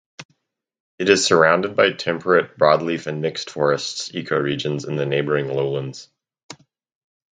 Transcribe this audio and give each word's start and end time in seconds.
It 0.97 1.09
is 1.09 1.23
surrounded 1.23 1.75
by 1.75 1.91
temperate 1.91 2.57
broadleaf 2.57 3.05
and 3.05 3.21
mixed 3.21 3.51
forests 3.51 4.09
ecoregions 4.13 4.87
in 4.87 4.95
the 4.95 5.05
neighboring 5.05 5.47
lowlands. 5.53 6.09